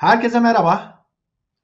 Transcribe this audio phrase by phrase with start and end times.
[0.00, 1.04] Herkese merhaba.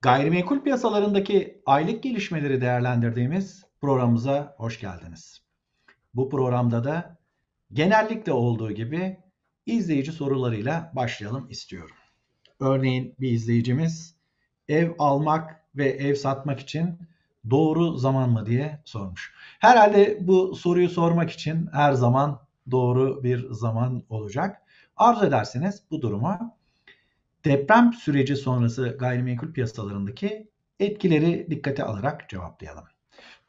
[0.02, 5.42] Gayrimenkul piyasalarındaki aylık gelişmeleri değerlendirdiğimiz programımıza hoş geldiniz.
[6.14, 7.18] Bu programda da
[7.72, 9.18] genellikle olduğu gibi
[9.66, 11.96] izleyici sorularıyla başlayalım istiyorum.
[12.60, 14.14] Örneğin bir izleyicimiz
[14.68, 16.98] ev almak ve ev satmak için
[17.50, 19.34] doğru zaman mı diye sormuş.
[19.58, 22.40] Herhalde bu soruyu sormak için her zaman
[22.70, 24.62] doğru bir zaman olacak.
[24.96, 26.56] Arzu ederseniz bu duruma
[27.46, 30.50] deprem süreci sonrası gayrimenkul piyasalarındaki
[30.80, 32.84] etkileri dikkate alarak cevaplayalım.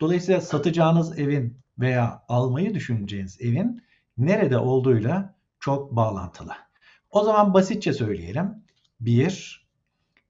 [0.02, 3.84] Dolayısıyla satacağınız evin veya almayı düşüneceğiniz evin
[4.18, 6.54] nerede olduğuyla çok bağlantılı.
[7.10, 8.64] O zaman basitçe söyleyelim.
[9.00, 9.66] Bir,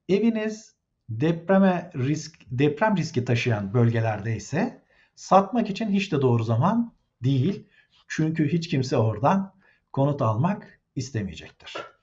[0.08, 0.74] eviniz
[1.08, 4.82] depreme risk deprem riski taşıyan bölgelerde ise
[5.14, 7.66] satmak için hiç de doğru zaman değil.
[8.08, 9.54] Çünkü hiç kimse oradan
[9.92, 11.97] konut almak istemeyecektir.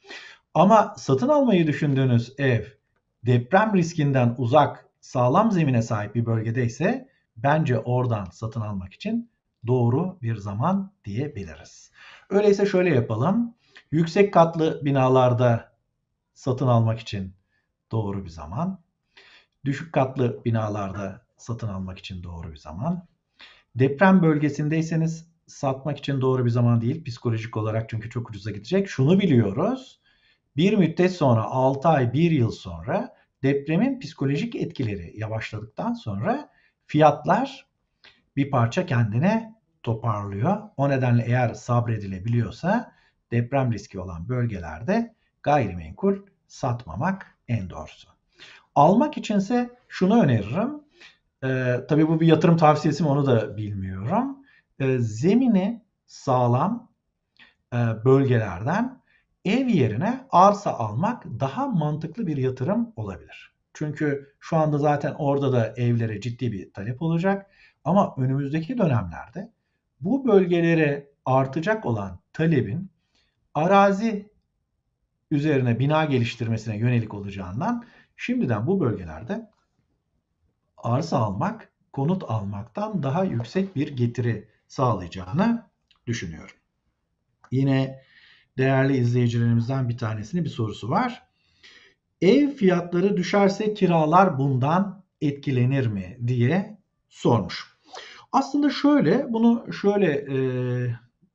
[0.56, 2.64] Ama satın almayı düşündüğünüz ev
[3.26, 9.30] deprem riskinden uzak, sağlam zemine sahip bir bölgede ise bence oradan satın almak için
[9.68, 11.92] doğru bir zaman diyebiliriz.
[12.30, 13.56] Öyleyse şöyle yapalım.
[13.92, 15.72] Yüksek katlı binalarda
[16.34, 17.34] satın almak için
[17.92, 18.80] doğru bir zaman.
[19.66, 23.08] Düşük katlı binalarda satın almak için doğru bir zaman.
[23.76, 28.90] Deprem bölgesindeyseniz satmak için doğru bir zaman değil psikolojik olarak çünkü çok ucuza gidecek.
[28.90, 30.05] Şunu biliyoruz.
[30.58, 36.50] Bir müddet sonra 6 ay 1 yıl sonra depremin psikolojik etkileri yavaşladıktan sonra
[36.86, 37.66] fiyatlar
[38.36, 40.62] bir parça kendine toparlıyor.
[40.78, 42.96] O nedenle eğer sabredilebiliyorsa
[43.32, 46.18] deprem riski olan bölgelerde gayrimenkul
[46.48, 48.10] satmamak en doğrusu.
[48.76, 50.86] Almak içinse şunu öneririm.
[51.44, 54.38] Ee, tabii bu bir yatırım tavsiyesi mi onu da bilmiyorum.
[54.80, 56.92] Ee, zemini sağlam
[57.74, 59.02] e, bölgelerden
[59.46, 63.56] ev yerine arsa almak daha mantıklı bir yatırım olabilir.
[63.74, 67.52] Çünkü şu anda zaten orada da evlere ciddi bir talep olacak.
[67.84, 69.52] Ama önümüzdeki dönemlerde
[70.02, 72.90] bu bölgelere artacak olan talebin
[73.54, 74.30] arazi
[75.32, 77.86] üzerine bina geliştirmesine yönelik olacağından
[78.18, 79.50] şimdiden bu bölgelerde
[80.78, 85.70] arsa almak konut almaktan daha yüksek bir getiri sağlayacağını
[86.08, 86.56] düşünüyorum.
[87.52, 88.05] Yine
[88.58, 91.24] değerli izleyicilerimizden bir tanesinin bir sorusu var.
[92.22, 96.78] Ev fiyatları düşerse kiralar bundan etkilenir mi diye
[97.10, 97.76] sormuş.
[98.32, 100.38] Aslında şöyle bunu şöyle e,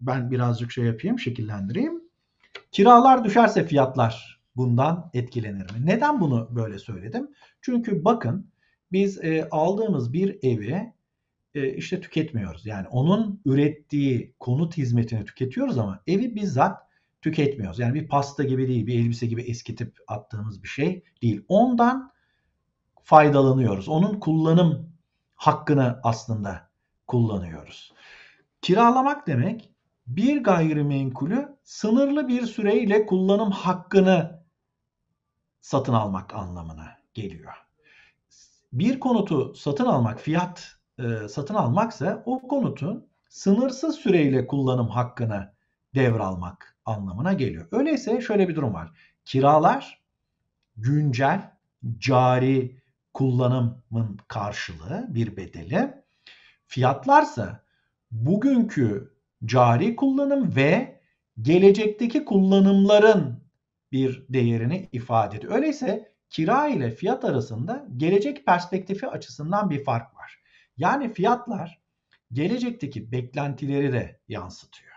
[0.00, 2.00] ben birazcık şey yapayım şekillendireyim.
[2.72, 5.86] Kiralar düşerse fiyatlar bundan etkilenir mi?
[5.86, 7.30] Neden bunu böyle söyledim?
[7.60, 8.50] Çünkü bakın
[8.92, 10.92] biz e, aldığımız bir evi
[11.54, 12.66] e, işte tüketmiyoruz.
[12.66, 16.89] Yani onun ürettiği konut hizmetini tüketiyoruz ama evi bizzat
[17.22, 17.78] tüketmiyoruz.
[17.78, 21.44] Yani bir pasta gibi değil, bir elbise gibi eskitip attığımız bir şey değil.
[21.48, 22.12] Ondan
[23.02, 23.88] faydalanıyoruz.
[23.88, 24.92] Onun kullanım
[25.34, 26.70] hakkını aslında
[27.06, 27.92] kullanıyoruz.
[28.62, 29.70] Kiralamak demek
[30.06, 34.42] bir gayrimenkulü sınırlı bir süreyle kullanım hakkını
[35.60, 37.54] satın almak anlamına geliyor.
[38.72, 45.54] Bir konutu satın almak, fiyat e, satın almaksa o konutun sınırsız süreyle kullanım hakkını
[45.94, 47.68] devralmak anlamına geliyor.
[47.72, 48.92] Öyleyse şöyle bir durum var.
[49.24, 50.00] Kiralar
[50.76, 51.50] güncel
[51.98, 52.80] cari
[53.14, 55.94] kullanımın karşılığı bir bedeli.
[56.66, 57.64] Fiyatlarsa
[58.10, 59.14] bugünkü
[59.44, 61.00] cari kullanım ve
[61.42, 63.40] gelecekteki kullanımların
[63.92, 65.54] bir değerini ifade ediyor.
[65.54, 70.42] Öyleyse kira ile fiyat arasında gelecek perspektifi açısından bir fark var.
[70.76, 71.80] Yani fiyatlar
[72.32, 74.90] gelecekteki beklentileri de yansıtıyor.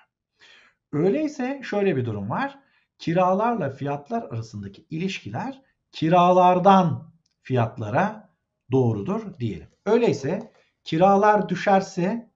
[0.94, 2.60] Öyleyse şöyle bir durum var.
[2.98, 5.62] Kiralarla fiyatlar arasındaki ilişkiler
[5.92, 8.30] kiralardan fiyatlara
[8.72, 9.68] doğrudur diyelim.
[9.86, 10.54] Öyleyse
[10.84, 12.32] kiralar düşerse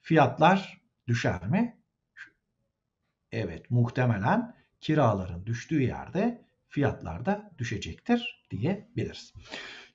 [0.00, 1.82] fiyatlar düşer mi?
[3.32, 9.34] Evet muhtemelen kiraların düştüğü yerde fiyatlar da düşecektir diyebiliriz.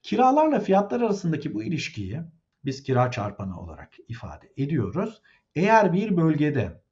[0.02, 2.22] Kiralarla fiyatlar arasındaki bu ilişkiyi
[2.66, 5.22] biz kira çarpanı olarak ifade ediyoruz.
[5.56, 6.83] Eğer bir bölgede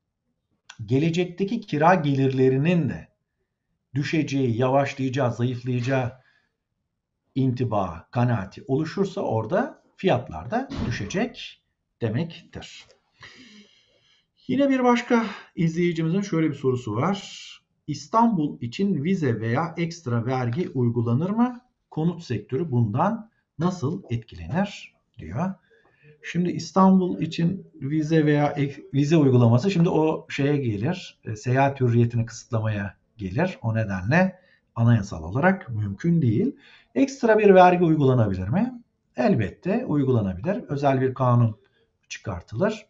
[0.85, 3.07] gelecekteki kira gelirlerinin de
[3.95, 6.13] düşeceği, yavaşlayacağı, zayıflayacağı
[7.35, 11.61] intiba, kanaati oluşursa orada fiyatlar da düşecek
[12.01, 12.85] demektir.
[14.47, 15.25] Yine bir başka
[15.55, 17.47] izleyicimizin şöyle bir sorusu var.
[17.87, 21.61] İstanbul için vize veya ekstra vergi uygulanır mı?
[21.89, 25.53] Konut sektörü bundan nasıl etkilenir diyor.
[26.23, 28.55] Şimdi İstanbul için vize veya
[28.93, 31.19] vize uygulaması şimdi o şeye gelir.
[31.25, 33.59] E, seyahat hürriyetini kısıtlamaya gelir.
[33.61, 34.39] O nedenle
[34.75, 36.55] anayasal olarak mümkün değil.
[36.95, 38.81] Ekstra bir vergi uygulanabilir mi?
[39.17, 40.63] Elbette uygulanabilir.
[40.69, 41.55] Özel bir kanun
[42.09, 42.85] çıkartılır.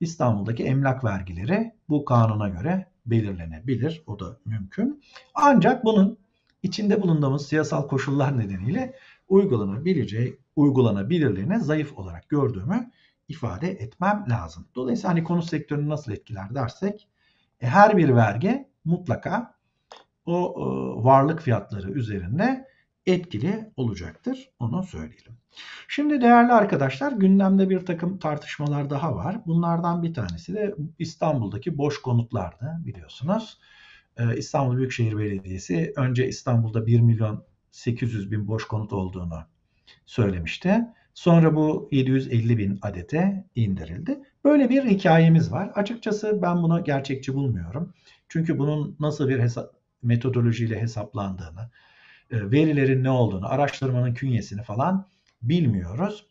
[0.00, 4.02] İstanbul'daki emlak vergileri bu kanuna göre belirlenebilir.
[4.06, 5.02] O da mümkün.
[5.34, 6.18] Ancak bunun
[6.62, 8.94] içinde bulunduğumuz siyasal koşullar nedeniyle
[9.32, 12.90] uygulanabileceği, uygulanabilirliğine zayıf olarak gördüğümü
[13.28, 14.66] ifade etmem lazım.
[14.74, 17.08] Dolayısıyla hani konut sektörünü nasıl etkiler dersek
[17.60, 19.54] e, her bir vergi mutlaka
[20.26, 20.62] o e,
[21.04, 22.68] varlık fiyatları üzerinde
[23.06, 24.50] etkili olacaktır.
[24.58, 25.32] Onu söyleyelim.
[25.88, 29.46] Şimdi değerli arkadaşlar gündemde bir takım tartışmalar daha var.
[29.46, 33.58] Bunlardan bir tanesi de İstanbul'daki boş konutlardı biliyorsunuz.
[34.16, 39.44] Ee, İstanbul Büyükşehir Belediyesi önce İstanbul'da 1 milyon 800 bin boş konut olduğunu
[40.06, 40.80] söylemişti.
[41.14, 44.20] Sonra bu 750 bin adete indirildi.
[44.44, 45.70] Böyle bir hikayemiz var.
[45.74, 47.94] Açıkçası ben bunu gerçekçi bulmuyorum.
[48.28, 51.70] Çünkü bunun nasıl bir hesap, metodolojiyle hesaplandığını,
[52.30, 55.06] e, verilerin ne olduğunu, araştırmanın künyesini falan
[55.42, 56.26] bilmiyoruz.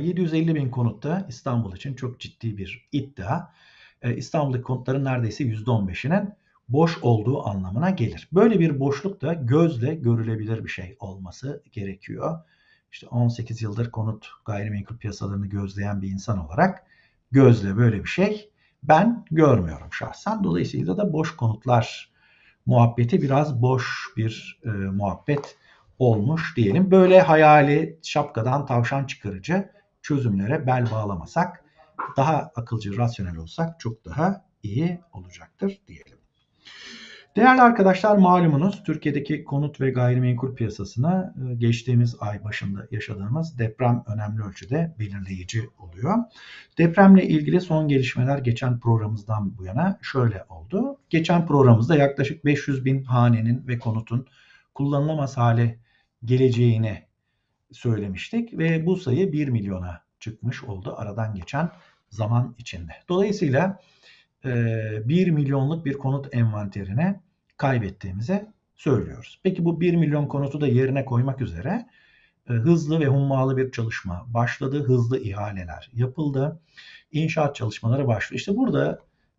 [0.00, 3.52] 750 e, bin konutta İstanbul için çok ciddi bir iddia.
[4.02, 6.32] E, İstanbul'daki konutların neredeyse %15'inin
[6.68, 8.28] boş olduğu anlamına gelir.
[8.32, 12.38] Böyle bir boşluk da gözle görülebilir bir şey olması gerekiyor.
[12.92, 16.86] İşte 18 yıldır konut gayrimenkul piyasalarını gözleyen bir insan olarak
[17.32, 18.50] gözle böyle bir şey
[18.82, 20.44] ben görmüyorum şahsen.
[20.44, 22.12] Dolayısıyla da boş konutlar
[22.66, 25.56] muhabbeti biraz boş bir e, muhabbet
[25.98, 26.90] olmuş diyelim.
[26.90, 29.70] Böyle hayali şapkadan tavşan çıkarıcı
[30.02, 31.64] çözümlere bel bağlamasak
[32.16, 36.17] daha akılcı, rasyonel olsak çok daha iyi olacaktır diyelim.
[37.36, 44.42] Değerli arkadaşlar malumunuz Türkiye'deki konut ve gayrimenkul piyasasına e, geçtiğimiz ay başında yaşadığımız deprem önemli
[44.42, 46.14] ölçüde belirleyici oluyor.
[46.78, 50.98] Depremle ilgili son gelişmeler geçen programımızdan bu yana şöyle oldu.
[51.10, 54.26] Geçen programımızda yaklaşık 500 bin hanenin ve konutun
[54.74, 55.78] kullanılamaz hale
[56.24, 57.02] geleceğini
[57.72, 61.70] söylemiştik ve bu sayı 1 milyona çıkmış oldu aradan geçen
[62.10, 62.92] zaman içinde.
[63.08, 63.80] Dolayısıyla
[64.44, 67.20] 1 e, milyonluk bir konut envanterine
[67.56, 68.46] kaybettiğimizi
[68.76, 69.40] söylüyoruz.
[69.42, 71.86] Peki bu 1 milyon konutu da yerine koymak üzere
[72.50, 74.84] e, hızlı ve hummalı bir çalışma başladı.
[74.84, 76.60] Hızlı ihaleler yapıldı.
[77.12, 78.38] İnşaat çalışmaları başlıyor.
[78.38, 78.98] İşte burada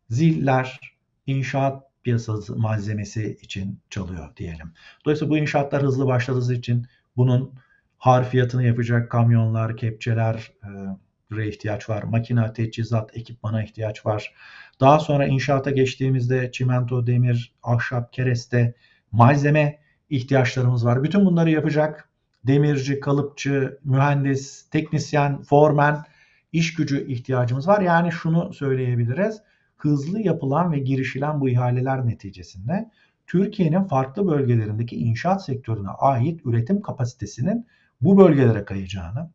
[0.10, 0.80] ziller
[1.28, 4.74] inşaat piyasası malzemesi için çalıyor diyelim.
[5.06, 6.88] Dolayısıyla bu inşaatlar hızlı başladığı için
[7.18, 7.54] bunun
[7.98, 12.04] harfiyatını yapacak kamyonlar, kepçeler, e, ihtiyaç var.
[12.04, 14.34] Makine, teçhizat, ekipmana ihtiyaç var.
[14.80, 18.74] Daha sonra inşaata geçtiğimizde çimento, demir, ahşap, kereste,
[19.12, 19.80] malzeme
[20.10, 21.04] ihtiyaçlarımız var.
[21.04, 22.10] Bütün bunları yapacak
[22.44, 26.04] demirci, kalıpçı, mühendis, teknisyen, formen,
[26.52, 27.82] iş gücü ihtiyacımız var.
[27.82, 29.42] Yani şunu söyleyebiliriz.
[29.78, 32.92] Hızlı yapılan ve girişilen bu ihaleler neticesinde
[33.28, 37.68] Türkiye'nin farklı bölgelerindeki inşaat sektörüne ait üretim kapasitesinin
[38.02, 39.32] bu bölgelere kayacağını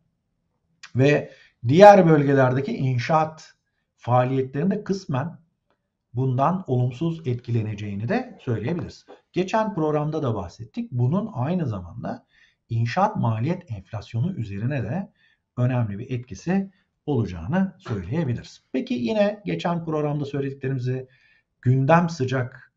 [0.95, 1.31] ve
[1.67, 3.53] diğer bölgelerdeki inşaat
[4.05, 5.37] faaliyetlerinde kısmen
[6.13, 9.05] bundan olumsuz etkileneceğini de söyleyebiliriz.
[9.33, 10.91] Geçen programda da bahsettik.
[10.91, 12.25] Bunun aynı zamanda
[12.69, 15.11] inşaat maliyet enflasyonu üzerine de
[15.57, 16.71] önemli bir etkisi
[17.05, 18.63] olacağını söyleyebiliriz.
[18.71, 21.07] Peki yine geçen programda söylediklerimizi
[21.61, 22.73] gündem sıcak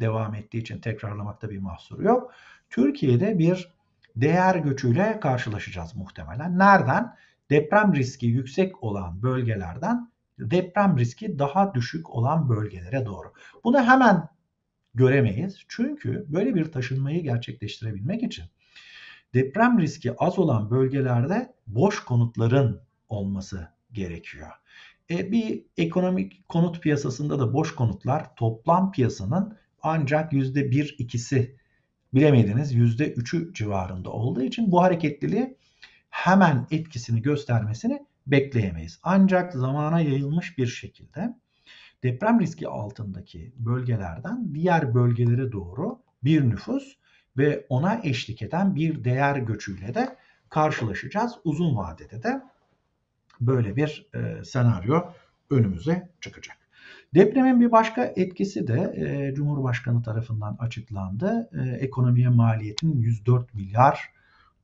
[0.00, 2.32] devam ettiği için tekrarlamakta bir mahsur yok.
[2.70, 3.72] Türkiye'de bir
[4.16, 6.58] değer göçüyle karşılaşacağız muhtemelen.
[6.58, 7.16] Nereden?
[7.50, 13.32] Deprem riski yüksek olan bölgelerden deprem riski daha düşük olan bölgelere doğru.
[13.64, 14.28] Bunu hemen
[14.94, 15.64] göremeyiz.
[15.68, 18.44] Çünkü böyle bir taşınmayı gerçekleştirebilmek için
[19.34, 24.50] deprem riski az olan bölgelerde boş konutların olması gerekiyor.
[25.10, 31.56] E, bir ekonomik konut piyasasında da boş konutlar toplam piyasanın ancak %1-2'si
[32.14, 35.56] bilemediniz %3'ü civarında olduğu için bu hareketliliği
[36.10, 39.00] hemen etkisini göstermesini bekleyemeyiz.
[39.02, 41.34] Ancak zamana yayılmış bir şekilde
[42.02, 46.96] deprem riski altındaki bölgelerden diğer bölgelere doğru bir nüfus
[47.36, 50.16] ve ona eşlik eden bir değer göçüyle de
[50.48, 51.32] karşılaşacağız.
[51.44, 52.42] Uzun vadede de
[53.40, 55.02] böyle bir e, senaryo
[55.50, 56.56] önümüze çıkacak.
[57.14, 61.50] Depremin bir başka etkisi de e, Cumhurbaşkanı tarafından açıklandı.
[61.52, 64.12] E, ekonomiye maliyetin 104 milyar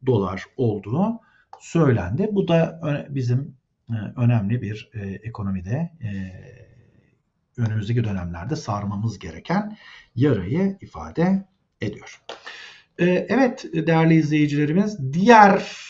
[0.06, 1.20] dolar olduğu
[1.60, 2.28] söylendi.
[2.32, 3.56] Bu da bizim
[3.90, 6.10] e, önemli bir e, ekonomide e,
[7.58, 9.76] önümüzdeki dönemlerde sarmamız gereken
[10.16, 11.44] yarayı ifade
[11.80, 12.20] ediyor.
[12.98, 15.84] Evet değerli izleyicilerimiz diğer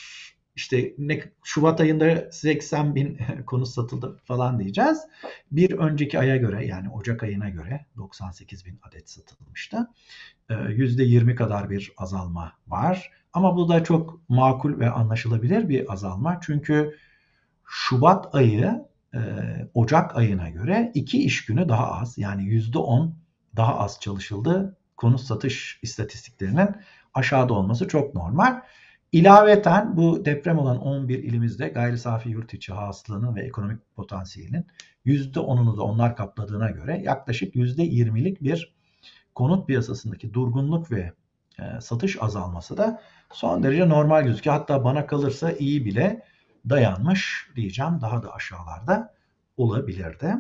[0.57, 4.99] işte ne Şubat ayında 80 bin konut satıldı falan diyeceğiz.
[5.53, 9.91] Bir önceki aya göre yani Ocak ayına göre 98 bin adet satılmıştı.
[10.51, 13.11] %20 kadar bir azalma var.
[13.35, 16.41] Ama bu da çok makul ve anlaşılabilir bir azalma.
[16.43, 16.97] Çünkü
[17.65, 18.85] Şubat ayı
[19.75, 23.11] Ocak ayına göre iki iş günü daha az yani %10
[23.57, 24.77] daha az çalışıldı.
[24.97, 26.69] Konut satış istatistiklerinin
[27.15, 28.61] aşağıda olması çok normal.
[29.13, 34.67] İlaveten bu deprem olan 11 ilimizde gayri safi yurt içi hasılanın ve ekonomik potansiyelinin
[35.07, 38.75] %10'unu da onlar kapladığına göre yaklaşık %20'lik bir
[39.35, 41.13] konut piyasasındaki durgunluk ve
[41.59, 43.03] e, satış azalması da
[43.33, 44.57] son derece normal gözüküyor.
[44.57, 46.23] Hatta bana kalırsa iyi bile
[46.69, 48.01] dayanmış diyeceğim.
[48.01, 49.15] Daha da aşağılarda
[49.57, 50.35] olabilirdi.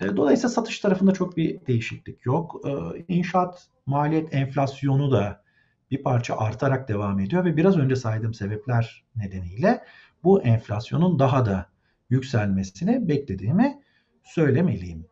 [0.00, 2.60] E, dolayısıyla satış tarafında çok bir değişiklik yok.
[2.66, 5.42] E, inşaat maliyet enflasyonu da
[5.90, 9.84] bir parça artarak devam ediyor ve biraz önce saydığım sebepler nedeniyle
[10.24, 11.66] bu enflasyonun daha da
[12.10, 13.82] yükselmesini beklediğimi
[14.22, 15.06] söylemeliyim.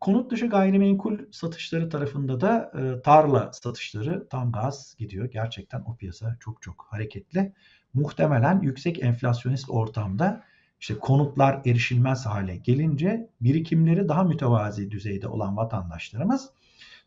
[0.00, 5.30] Konut dışı gayrimenkul satışları tarafında da e, tarla satışları tam gaz gidiyor.
[5.30, 7.52] Gerçekten o piyasa çok çok hareketli.
[7.94, 10.44] Muhtemelen yüksek enflasyonist ortamda
[10.80, 16.50] işte konutlar erişilmez hale gelince birikimleri daha mütevazi düzeyde olan vatandaşlarımız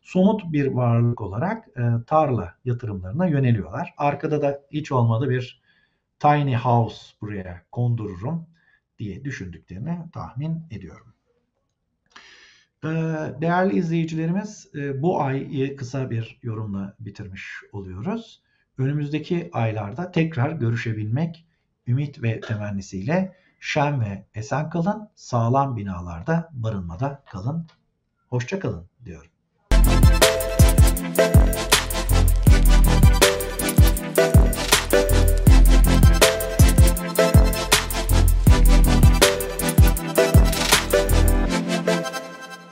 [0.02, 3.94] somut bir varlık olarak e, tarla yatırımlarına yöneliyorlar.
[3.96, 5.62] Arkada da hiç olmadı bir
[6.18, 8.46] tiny house buraya kondururum
[8.98, 11.14] diye düşündüklerini tahmin ediyorum.
[12.84, 12.88] E,
[13.40, 18.42] değerli izleyicilerimiz e, bu ayı kısa bir yorumla bitirmiş oluyoruz.
[18.78, 21.46] Önümüzdeki aylarda tekrar görüşebilmek
[21.86, 27.66] ümit ve temennisiyle şen ve esen kalın, sağlam binalarda barınmada kalın.
[28.28, 29.31] Hoşça kalın diyorum.